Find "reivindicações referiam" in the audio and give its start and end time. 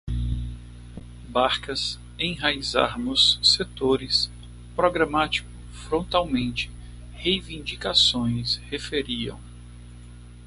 7.13-9.39